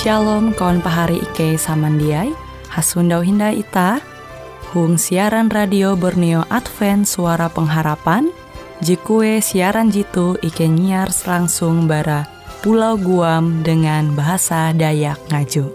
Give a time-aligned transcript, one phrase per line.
[0.00, 2.32] Shalom kawan pahari Ike samandiai.
[2.72, 4.00] Hasundau Hinda Ita.
[4.72, 8.32] Hung siaran radio Borneo Advent Suara Pengharapan.
[8.80, 12.24] Jikue siaran jitu Ike nyiar langsung bara
[12.64, 15.68] Pulau Guam dengan bahasa Dayak Ngaju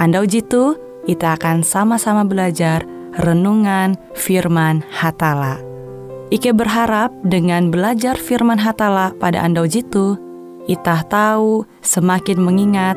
[0.00, 2.88] Andau jitu kita akan sama-sama belajar
[3.20, 5.60] renungan firman Hatala.
[6.32, 10.16] Ike berharap dengan belajar firman Hatala pada Andau jitu
[10.72, 12.96] Itah tahu semakin mengingat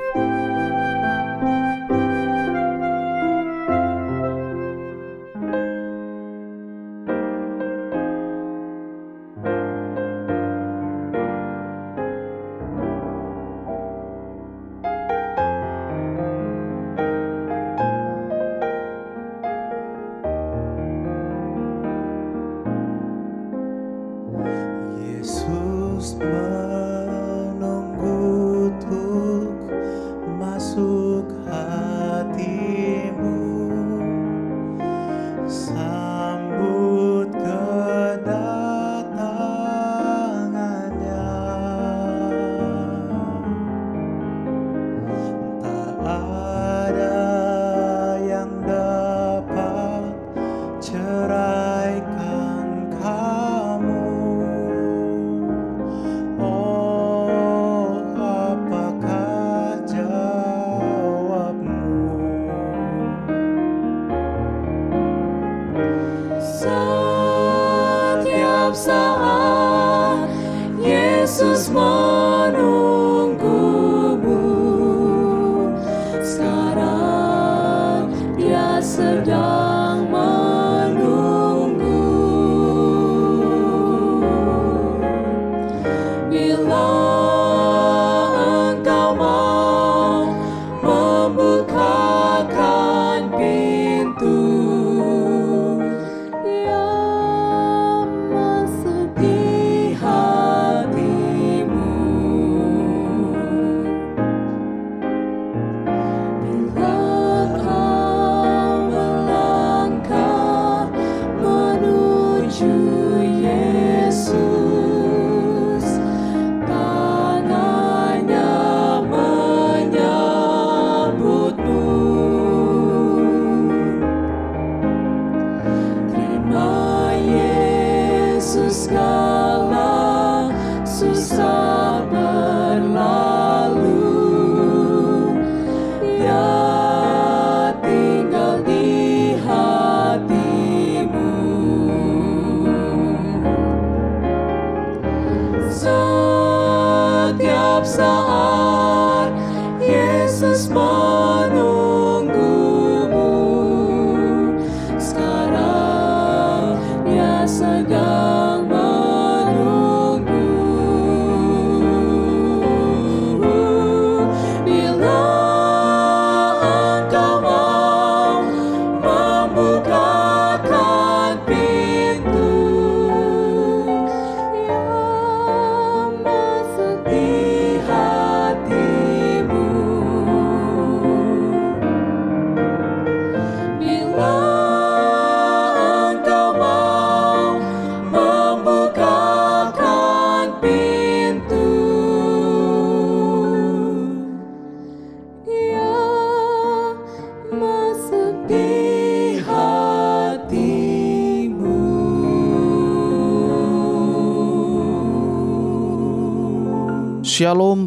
[112.61, 112.90] Shalom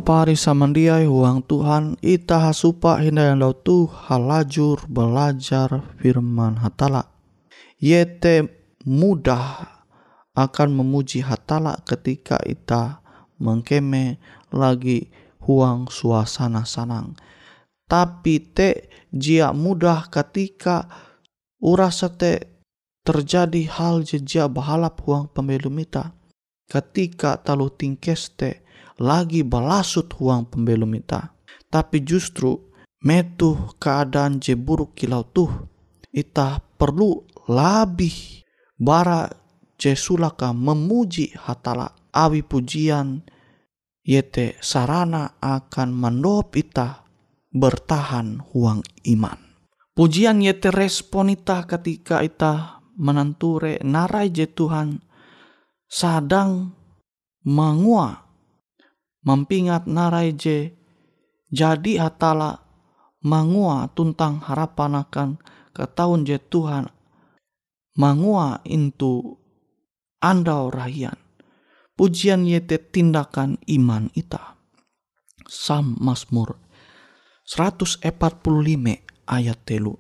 [0.05, 7.09] pari samandiai huang Tuhan ita hasupa yang dau tu halajur belajar firman hatala.
[7.81, 8.53] Yete
[8.85, 9.65] mudah
[10.37, 13.01] akan memuji hatala ketika ita
[13.41, 14.21] mengkeme
[14.53, 15.09] lagi
[15.41, 17.17] huang suasana sanang.
[17.89, 20.85] Tapi te jia mudah ketika
[21.65, 22.61] urasa te
[23.09, 26.13] terjadi hal jejak bahalap huang pembelum ita.
[26.69, 28.64] Ketika talu tingkeste
[28.99, 31.35] lagi balasut huang pembelum ita.
[31.71, 32.71] Tapi justru
[33.03, 35.51] metu keadaan je buruk kilau tuh
[36.15, 38.47] ita perlu lebih
[38.79, 39.27] bara
[39.75, 43.27] je sulaka memuji hatala awi pujian
[44.07, 47.03] yete sarana akan mandop ita
[47.51, 48.81] bertahan huang
[49.11, 49.39] iman.
[49.95, 55.03] Pujian yete respon ita ketika ita menanture narai je Tuhan
[55.91, 56.75] sadang
[57.47, 58.24] mangua
[59.25, 60.73] mempingat narai je
[61.51, 62.61] jadi hatala
[63.25, 65.29] mangua tuntang harapan akan
[65.73, 66.93] ke tahun je Tuhan
[67.95, 69.39] mangua into
[70.25, 71.17] andau rahian.
[71.95, 74.59] Pujian yete tindakan iman ita.
[75.47, 76.59] Sam Mazmur
[77.47, 78.03] 145
[79.31, 79.95] ayat telu.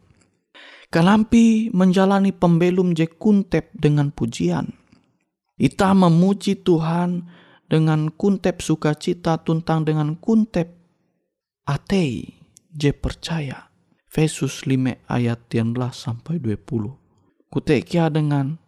[0.90, 4.74] Kalampi menjalani pembelum je kuntep dengan pujian.
[5.54, 7.30] Ita memuji Tuhan
[7.68, 10.72] dengan kuntep sukacita tuntang dengan kuntep
[11.64, 12.34] atei
[12.70, 13.72] je percaya.
[14.14, 17.04] Efesus 5 ayat 11 sampai 20
[17.50, 18.58] kutekia dengan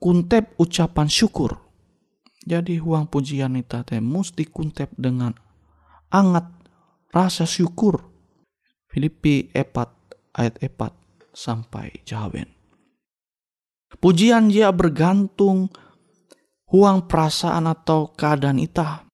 [0.00, 1.60] kuntep ucapan syukur.
[2.44, 5.36] Jadi huang pujian itu teh mesti kuntep dengan
[6.12, 6.48] angat
[7.12, 8.04] rasa syukur.
[8.88, 12.52] Filipi 4 ayat 4 sampai jawen.
[13.96, 15.72] Pujian dia bergantung
[16.74, 19.06] huang perasaan atau keadaan ita.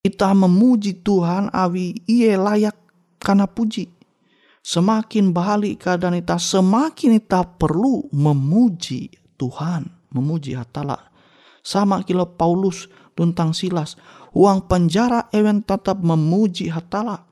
[0.00, 2.72] Ita memuji Tuhan awi ia layak
[3.20, 3.92] karena puji.
[4.64, 11.12] Semakin balik keadaan kita, semakin kita perlu memuji Tuhan, memuji Hatala.
[11.60, 14.00] Sama kilo Paulus tentang Silas,
[14.32, 17.28] uang penjara ewen tetap memuji Hatala.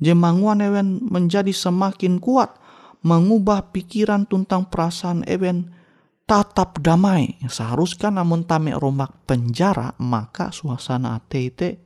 [0.00, 2.56] Jemanguan ewen menjadi semakin kuat,
[3.04, 5.83] mengubah pikiran tentang perasaan ewen
[6.24, 7.36] tatap damai.
[7.44, 11.80] Seharusnya namun tame romak penjara, maka suasana ate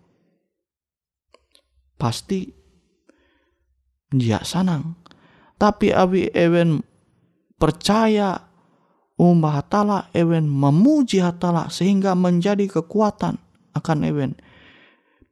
[1.98, 2.46] pasti
[4.08, 4.94] dia sanang.
[5.58, 6.78] Tapi abi ewen
[7.58, 8.38] percaya
[9.18, 13.42] umbah hatala ewen memuji hatala sehingga menjadi kekuatan
[13.74, 14.32] akan ewen.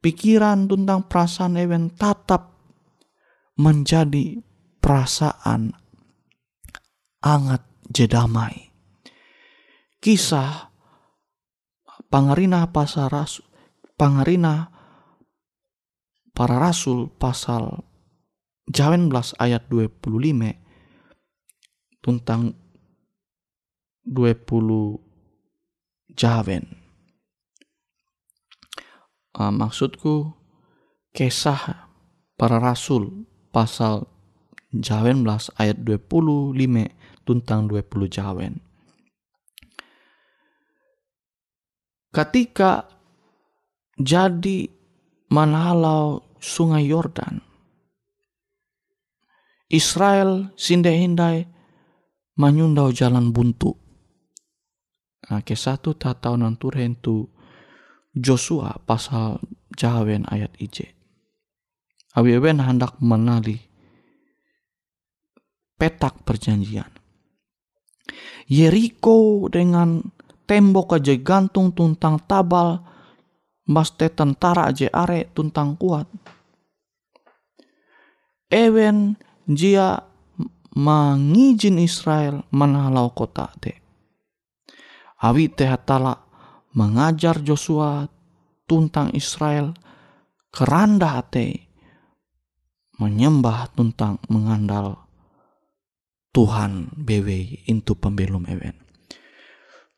[0.03, 2.59] Pikiran tentang perasaan ewen tetap
[3.57, 4.43] menjadi
[4.83, 5.73] perasaan
[7.23, 8.66] angat jedamai.
[10.07, 10.71] Kisah
[12.07, 13.43] pangarina pasal rasul,
[13.99, 14.71] pangarina
[16.31, 17.83] para rasul pasal
[18.71, 19.99] Jawen belas ayat 25
[21.99, 22.55] tentang
[24.07, 24.47] 20
[26.15, 26.63] Jawen.
[29.35, 30.31] Uh, maksudku
[31.11, 31.91] kisah
[32.39, 34.07] para rasul pasal
[34.71, 36.55] Jawen belas ayat 25
[37.27, 38.66] tentang 20 Jawen.
[42.17, 42.89] Ketika
[43.93, 44.65] jadi
[45.29, 47.45] manhalau sungai Yordan,
[49.69, 51.45] Israel sindai-hindai
[52.41, 53.77] menyundau jalan buntu.
[55.29, 57.29] Nah, ke satu tatau nantur hentu
[58.17, 59.37] Joshua pasal
[59.77, 60.89] jawen ayat IJ.
[62.17, 63.61] Awi-awen hendak menali
[65.77, 66.89] petak perjanjian.
[68.49, 70.16] Yeriko dengan
[70.47, 72.79] tembok aja gantung tuntang tabal,
[73.67, 76.07] maste tentara aja are tuntang kuat.
[78.47, 80.07] Ewen jia
[80.71, 83.75] mangijin Israel manalau kota te.
[85.19, 86.15] Awi te hatala
[86.71, 88.07] mengajar Joshua
[88.63, 89.75] tuntang Israel
[90.53, 91.67] keranda te
[93.03, 94.95] menyembah tuntang mengandal
[96.31, 98.86] Tuhan bewe intu pembelum ewen.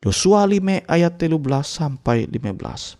[0.00, 2.96] Joshua 5 ayat 13 sampai 15.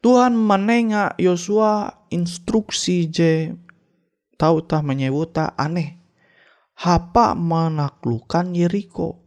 [0.00, 3.52] Tuhan menengah Yosua instruksi je
[4.40, 6.00] tahu tah menyebutah aneh.
[6.72, 9.20] Hapa menaklukkan Yeriko.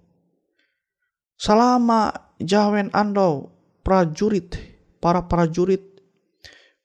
[1.38, 3.54] Selama jawen andau
[3.86, 4.58] prajurit,
[4.98, 5.84] para prajurit,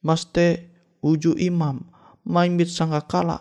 [0.04, 0.68] maste
[1.00, 1.80] uju imam,
[2.28, 2.68] maimbit
[3.08, 3.40] kala,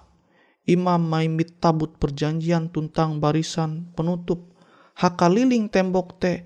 [0.64, 4.53] imam maimbit tabut perjanjian tuntang barisan penutup,
[4.98, 6.46] hakaliling tembok te,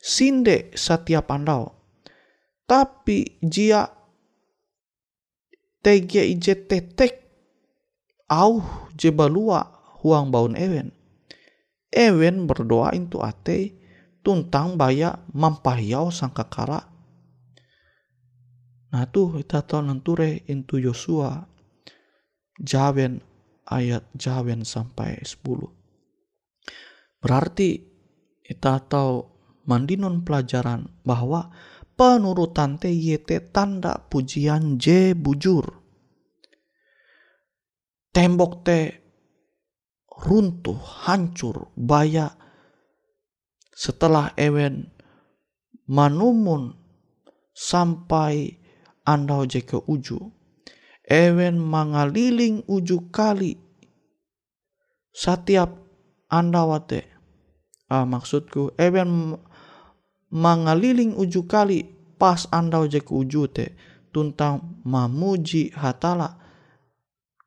[0.00, 1.74] sinde setiap andau.
[2.66, 3.86] Tapi jia
[5.86, 7.14] TGIJ tetek
[8.26, 8.58] au
[8.98, 9.70] jebalua
[10.02, 10.90] huang baun ewen.
[11.94, 13.78] Ewen berdoa itu ate
[14.26, 16.90] tuntang baya mampahiyau sangkakala.
[18.90, 21.46] Nah tuh kita tahu nanture itu Yosua
[22.58, 23.22] jawen
[23.70, 25.75] ayat jawen sampai 10.
[27.26, 27.82] Berarti
[28.38, 29.26] kita tahu
[29.66, 31.50] mandinon pelajaran bahwa
[31.98, 35.66] penurutan te yete tanda pujian je bujur
[38.14, 38.94] tembok teh
[40.22, 42.30] runtuh, hancur, baya
[43.74, 44.94] setelah ewen
[45.90, 46.78] manumun
[47.50, 48.54] sampai
[49.02, 50.30] andau je ke uju.
[51.10, 53.58] ewen mangaliling uju kali
[55.10, 55.74] setiap
[56.30, 56.62] anda
[57.92, 59.36] ah, maksudku ewen
[60.32, 63.76] mangaliling uju kali pas anda ojek uju te
[64.10, 66.40] tuntang mamuji hatala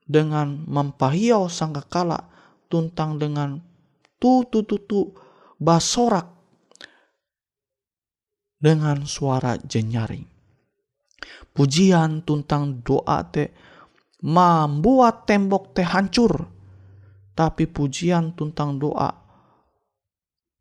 [0.10, 2.29] dengan mempahiau sangkakala
[2.69, 3.62] tuntang dengan
[4.22, 5.13] tu tu tu tu
[5.58, 6.39] basorak
[8.60, 10.27] dengan suara jenyaring.
[11.55, 13.51] Pujian tuntang doa te
[14.24, 16.48] membuat tembok te hancur.
[17.34, 19.18] Tapi pujian tuntang doa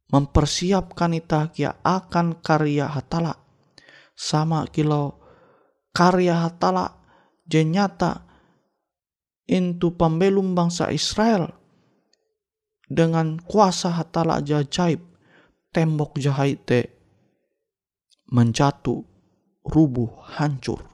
[0.08, 3.36] mempersiapkan ita kia akan karya hatala.
[4.18, 5.20] Sama kilo
[5.92, 6.98] karya hatala
[7.46, 8.24] jenyata
[9.48, 11.48] into pembelum bangsa Israel
[12.88, 15.00] dengan kuasa hatala jajaib
[15.72, 16.80] tembok jahit te
[18.28, 19.04] menjatuh,
[19.64, 20.84] rubuh, hancur.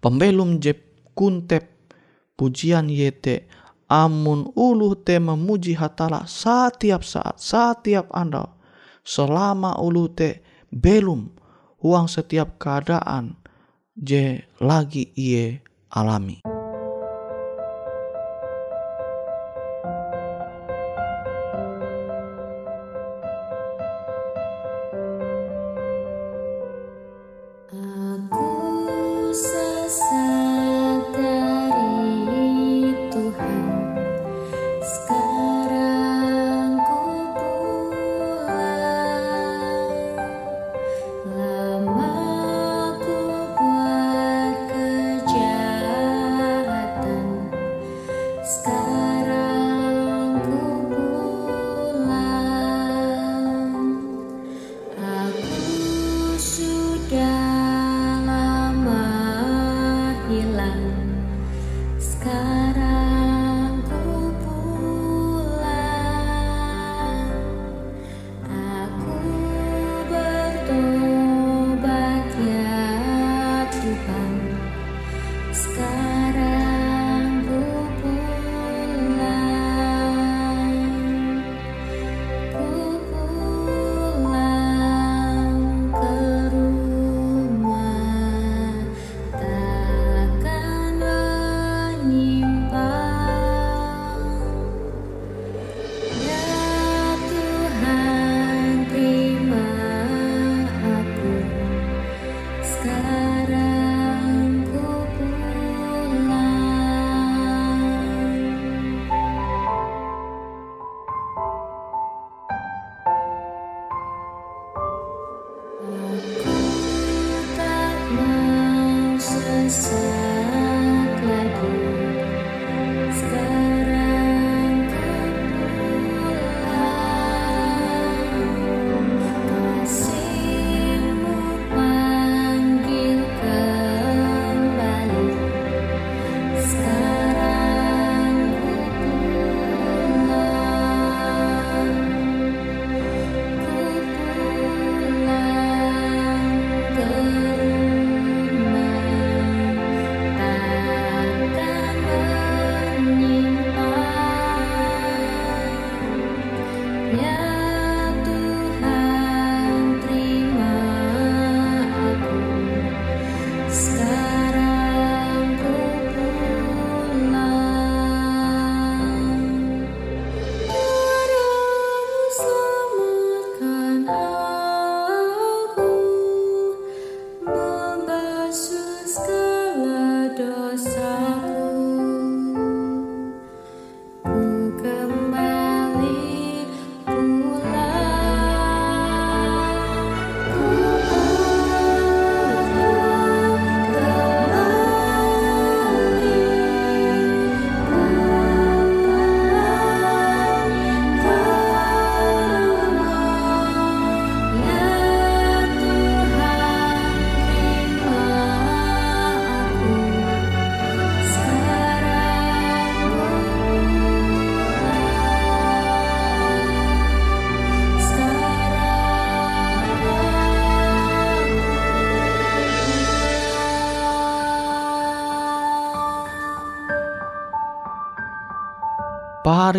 [0.00, 1.92] Pembelum jep kuntep
[2.36, 3.48] pujian yete
[3.92, 8.48] amun ulu te memuji hatala setiap saat, setiap anda.
[9.04, 10.40] Selama ulu te
[10.72, 11.28] belum
[11.84, 13.36] uang setiap keadaan
[13.92, 15.60] je lagi iye
[15.92, 16.61] alami.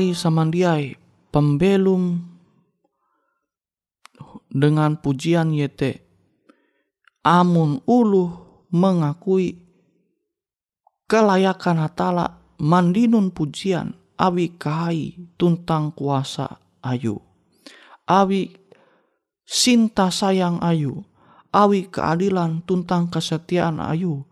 [0.03, 0.99] Pari samandiai
[1.31, 2.19] pembelum
[4.51, 6.03] dengan pujian yete
[7.23, 8.27] amun ulu
[8.75, 9.63] mengakui
[11.07, 17.23] kelayakan hatala mandinun pujian awi kai tuntang kuasa ayu.
[18.03, 18.51] Awi
[19.47, 21.07] sinta sayang ayu.
[21.55, 24.27] Awi keadilan tuntang kesetiaan ayu.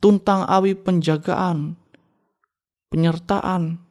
[0.00, 1.76] Tuntang awi penjagaan,
[2.88, 3.83] penyertaan,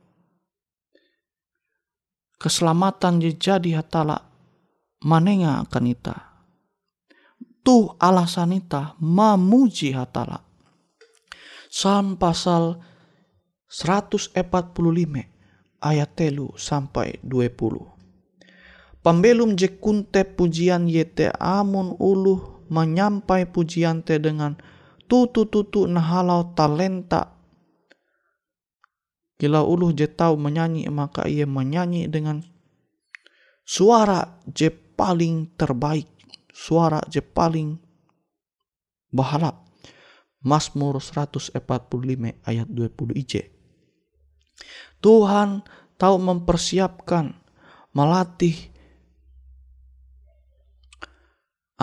[2.44, 4.28] keselamatan jadi hatala
[5.00, 6.16] manenga akan ita.
[7.64, 10.44] Tuh alasan ita mamuji hatala.
[11.72, 12.84] Sam pasal
[13.72, 14.36] 145
[15.80, 17.94] ayat telu sampai 20.
[19.04, 24.56] Pembelum je kunte pujian yete amun uluh menyampai pujian te dengan
[25.12, 27.33] tutu-tutu nahalau talenta.
[29.44, 32.40] Gila uluh je tahu menyanyi maka ia menyanyi dengan
[33.68, 36.08] suara je paling terbaik.
[36.56, 37.76] Suara je paling
[39.12, 39.68] bahalap.
[40.48, 41.60] Mazmur 145
[42.48, 43.52] ayat 20 ije.
[45.04, 45.60] Tuhan
[46.00, 47.36] tahu mempersiapkan,
[47.92, 48.56] melatih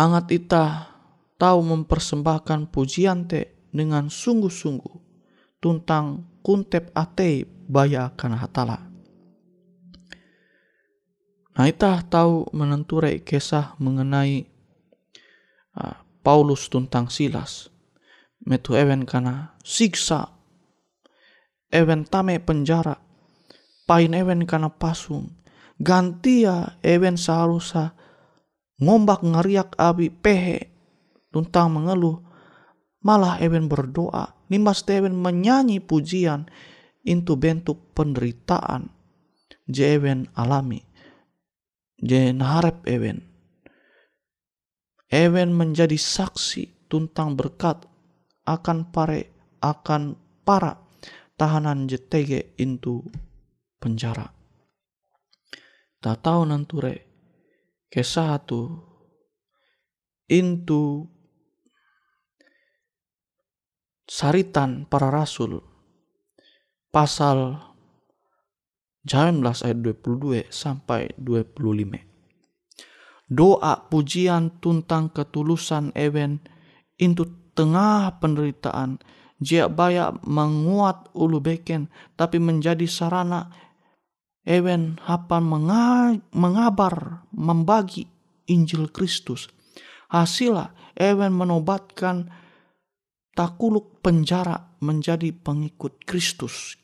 [0.00, 0.96] Angat ita
[1.36, 5.09] tahu mempersembahkan pujian te dengan sungguh-sungguh
[5.60, 8.78] tuntang kuntep ate baya akan hatala.
[11.54, 14.48] Nah ita tahu menenturai kisah mengenai
[15.76, 17.68] uh, Paulus tuntang Silas.
[18.40, 20.32] Metu ewen kana siksa.
[21.68, 22.96] Ewen tame penjara.
[23.84, 25.36] Pain ewen kana pasung.
[25.76, 27.92] Gantia ewen seharusnya
[28.80, 30.72] ngombak ngariak abi pehe
[31.28, 32.24] tuntang mengeluh
[33.04, 36.50] malah ewen berdoa nimas ewen menyanyi pujian
[37.06, 38.90] itu bentuk penderitaan
[39.70, 40.82] je ewen alami
[41.96, 43.24] je naharep ewen
[45.08, 47.86] ewen menjadi saksi tuntang berkat
[48.44, 49.30] akan pare
[49.62, 50.80] akan para
[51.40, 53.00] tahanan JTG itu
[53.80, 54.28] penjara.
[56.00, 56.96] Tak tahu nanture
[57.88, 58.68] ke satu
[60.28, 61.08] into
[64.10, 65.62] saritan para rasul
[66.90, 67.62] pasal
[69.06, 73.30] 19 ayat 22 sampai 25.
[73.30, 76.42] Doa pujian tuntang ketulusan ewen
[76.98, 78.98] into tengah penderitaan
[79.38, 81.86] jia baya menguat ulu beken
[82.18, 83.70] tapi menjadi sarana
[84.40, 85.44] Ewen hapan
[86.32, 88.08] mengabar, membagi
[88.48, 89.52] Injil Kristus.
[90.08, 92.32] Hasilnya Ewen menobatkan
[93.40, 96.76] takuluk penjara menjadi pengikut Kristus.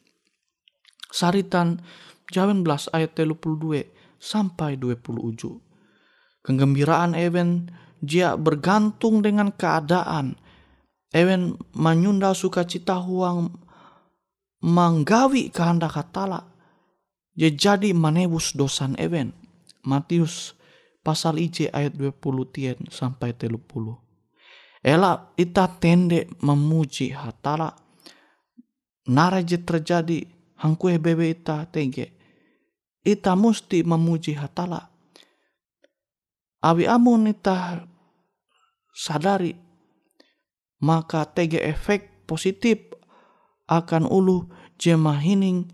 [1.13, 1.85] Saritan
[2.33, 2.65] 19
[2.97, 5.61] ayat 32 sampai 27.
[6.41, 7.69] Kegembiraan Ewen
[8.01, 10.41] dia bergantung dengan keadaan.
[11.13, 13.53] Ewen menyunda sukacita huang
[14.65, 16.57] menggawi kehendak hatala
[17.37, 19.37] Je jadi manebus dosan ewen.
[19.85, 20.57] Matius
[21.05, 22.17] pasal IJ ayat 20
[22.49, 24.06] tien sampai 30.
[24.87, 27.75] Ela ita tende memuji hatala.
[29.11, 30.23] Nara je terjadi
[30.63, 32.15] hangkue bebe ita tege.
[33.03, 34.87] Ita musti memuji hatala.
[36.63, 37.83] Abi amun ita
[38.95, 39.59] sadari
[40.87, 42.79] maka tege efek positif
[43.67, 44.47] akan ulu
[44.79, 45.67] jemahining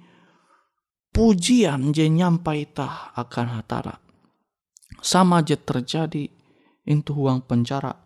[1.12, 4.01] pujian je nyampai tah akan hatara.
[5.05, 6.25] Sama je terjadi
[6.88, 8.01] itu uang penjara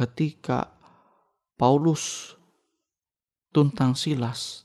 [0.00, 0.64] ketika
[1.60, 2.32] Paulus
[3.52, 4.64] tuntang Silas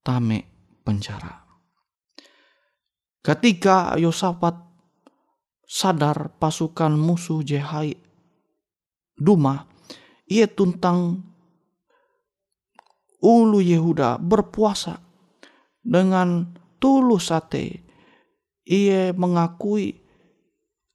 [0.00, 0.48] tame
[0.80, 1.44] penjara.
[3.20, 4.56] Ketika Yosafat
[5.68, 7.92] sadar pasukan musuh Jehai
[9.12, 9.68] Duma,
[10.24, 11.20] ia tuntang
[13.20, 14.96] ulu Yehuda berpuasa
[15.84, 17.84] dengan tulus sate.
[18.66, 20.00] Ia mengakui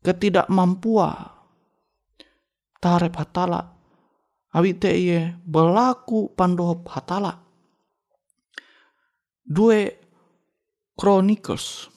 [0.02, 1.41] ketidakmampuan
[2.82, 3.78] tarep hatala.
[4.52, 7.40] Awite ia berlaku pandohop hatala.
[9.48, 9.88] Dua
[10.98, 11.88] Chronicles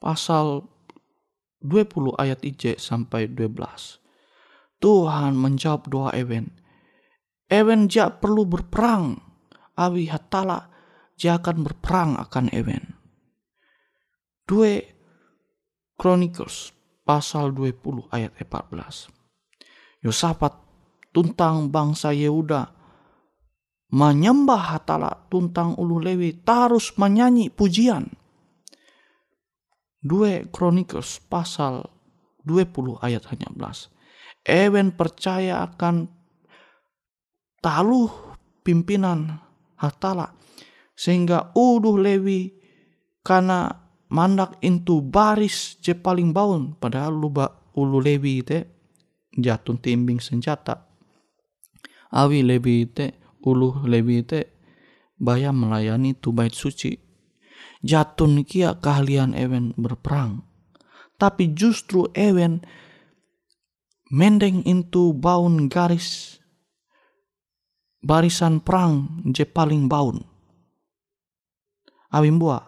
[0.00, 0.64] pasal
[1.60, 4.00] 20 ayat IJ sampai 12.
[4.82, 6.50] Tuhan menjawab doa Ewen.
[7.46, 9.20] Ewen jak perlu berperang.
[9.72, 10.72] Awi hatala
[11.14, 12.98] dia akan berperang akan Ewen.
[14.50, 16.74] 2 Chronicles
[17.06, 19.21] pasal 20 ayat 14.
[20.02, 20.58] Yosafat
[21.14, 22.66] tuntang bangsa Yehuda
[23.92, 28.08] menyembah hatala tuntang ulu lewi tarus menyanyi pujian.
[30.02, 31.86] 2 Chronicles pasal
[32.42, 34.42] 20 ayat 11.
[34.42, 36.10] Ewen percaya akan
[37.62, 38.10] taluh
[38.66, 39.38] pimpinan
[39.78, 40.34] hatala
[40.98, 42.50] sehingga uduh lewi
[43.22, 43.70] karena
[44.10, 47.14] mandak intu baris je paling baun padahal
[47.78, 48.81] ulu lewi te
[49.38, 50.88] jatun timbing senjata
[52.12, 54.40] awi lewi te ulu lewi te
[55.16, 56.96] baya melayani tu bait suci
[57.80, 60.44] jatun kia keahlian ewen berperang
[61.16, 62.60] tapi justru ewen
[64.12, 66.42] mendeng itu baun garis
[68.02, 70.26] barisan perang je paling baun.
[72.12, 72.60] Awi mbua,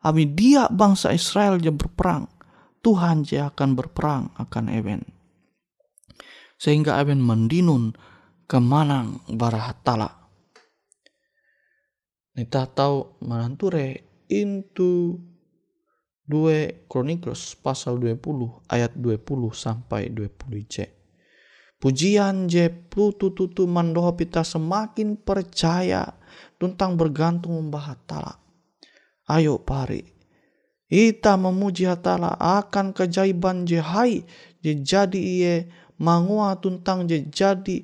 [0.00, 2.30] awi dia bangsa Israel je berperang,
[2.80, 5.02] Tuhan je akan berperang akan ewen.
[6.58, 7.94] Sehingga ewen mendinun
[8.50, 10.10] kemanang barahatala.
[12.34, 15.18] Nita tahu mananture into
[16.28, 20.76] 2 Chronicles pasal 20 ayat 20 sampai 20 c.
[21.78, 26.04] Pujian je tutu tutu mandoho pita semakin percaya
[26.58, 28.34] tentang bergantung membah hatala.
[29.30, 30.02] Ayo pari.
[30.90, 34.26] Ita memuji hatala akan kejaiban je hai
[34.58, 35.54] je jadi iye
[35.98, 37.78] mangua tentang je jadi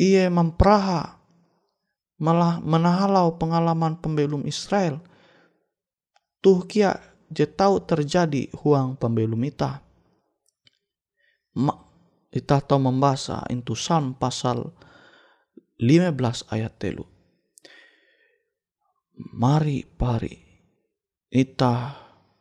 [0.00, 1.20] iye memperaha
[2.20, 5.00] malah menahalau pengalaman pembelum Israel
[6.40, 6.96] tuh kia
[7.30, 9.80] je tahu terjadi huang pembelum ita.
[11.56, 11.74] Ma,
[12.32, 14.74] ita tahu membaca itu Psalm pasal
[15.78, 17.06] 15 ayat telu.
[19.20, 20.32] Mari pari
[21.30, 21.94] ita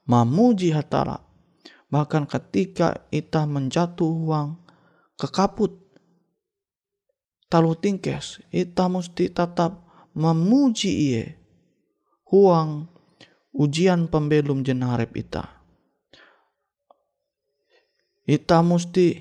[0.08, 1.29] memuji hatala
[1.90, 4.58] bahkan ketika ita menjatuh uang
[5.18, 5.74] ke kaput
[7.50, 9.82] talu tingkes ita mesti tetap
[10.14, 11.26] memuji iye
[12.30, 12.86] huang
[13.54, 15.50] ujian pembelum jenarep ita.
[18.30, 19.18] Ita mesti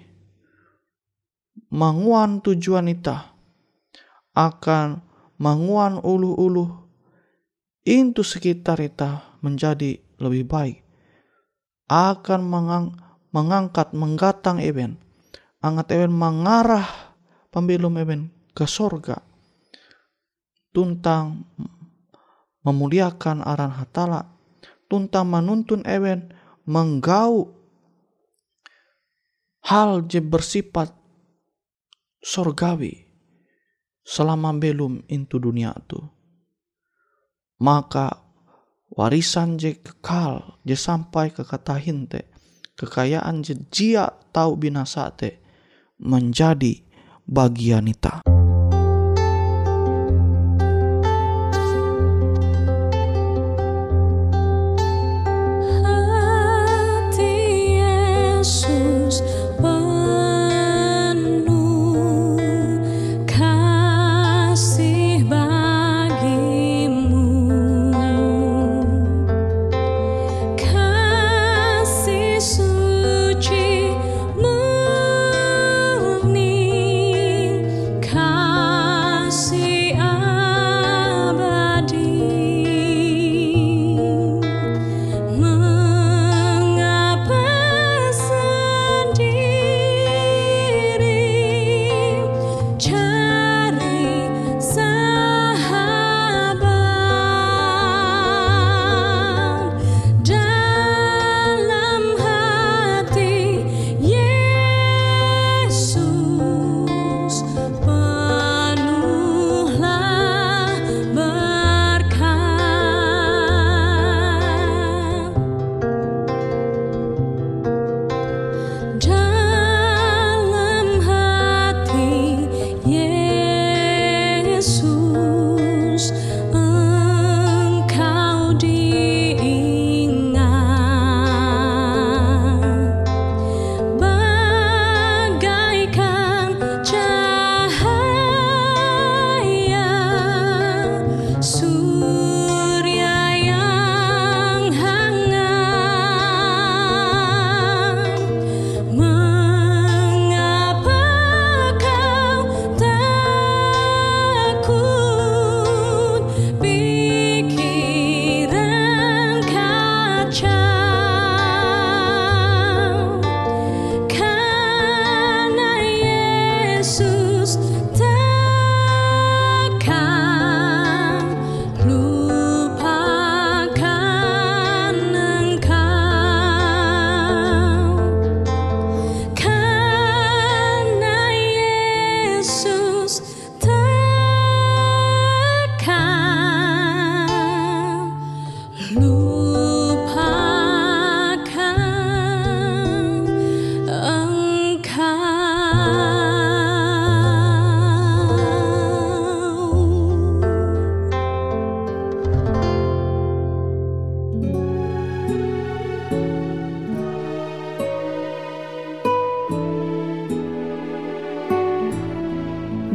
[1.72, 3.33] manguan tujuan ita
[4.37, 5.00] akan
[5.40, 6.68] manguan ulu-ulu
[7.88, 10.88] itu sekitar ita menjadi lebih baik
[11.88, 12.87] akan mengang,
[13.33, 15.01] mengangkat menggatang eben.
[15.59, 16.87] Angat eben mengarah
[17.51, 19.18] pembelum eben ke sorga.
[20.70, 21.48] Tuntang
[22.62, 24.29] memuliakan aran hatala.
[24.87, 26.33] Tuntang menuntun ewen
[26.68, 27.59] menggau
[29.68, 30.92] hal je bersifat
[32.24, 33.09] sorgawi
[34.05, 36.01] selama belum into dunia itu
[37.61, 38.28] maka
[38.99, 42.27] warisan je kekal je sampai ke kata hinte
[42.75, 45.39] kekayaan je jia tahu binasa te
[46.03, 46.83] menjadi
[47.31, 47.87] bagian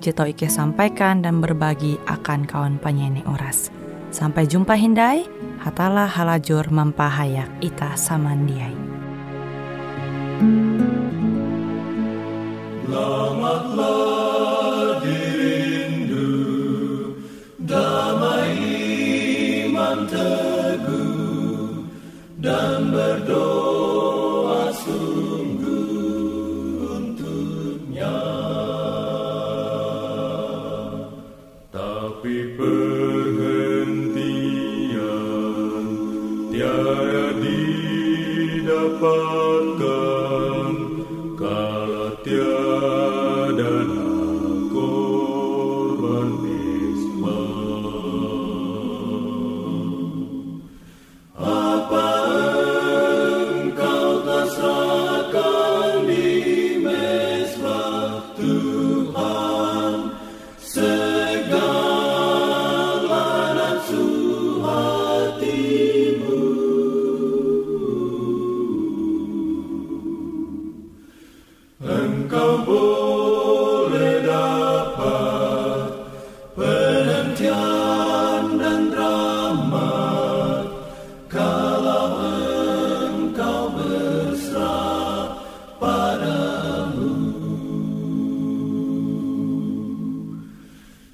[0.00, 3.72] Jito Ike sampaikan dan berbagi akan kawan penyanyi oras.
[4.12, 5.26] Sampai jumpa Hindai,
[5.60, 8.76] hatalah halajur mempahayak ita samandiai.
[12.86, 14.06] Selamatlah
[15.04, 16.32] dirindu,
[17.60, 18.56] damai
[19.68, 21.84] iman teguh,
[22.40, 23.65] dan berdoa
[36.56, 38.64] tiada didapat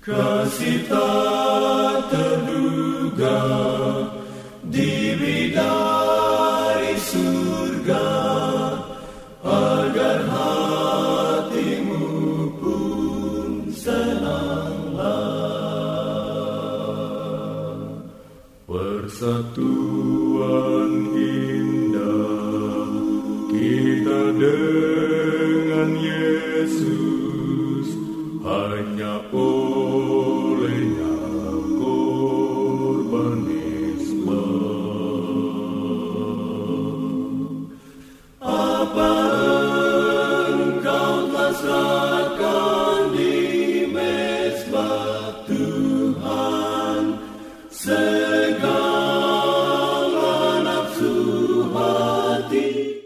[0.03, 3.38] Kasih tak terduga
[4.67, 5.91] di bidari